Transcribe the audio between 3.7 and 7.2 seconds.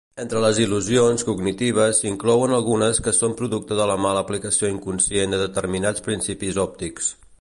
de la mala aplicació inconscient de determinats principis òptics.